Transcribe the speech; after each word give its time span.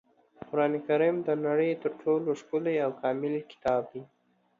قرانکریم 0.49 1.17
د 1.27 1.29
نړۍ 1.45 1.71
تر 1.83 1.91
ټولو 2.01 2.29
ښکلی 2.41 2.75
او 2.85 2.91
کامل 3.01 3.33
کتاب 3.51 3.81
دی. 3.91 4.01